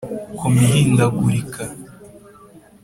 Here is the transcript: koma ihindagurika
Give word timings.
koma 0.37 0.59
ihindagurika 0.67 1.63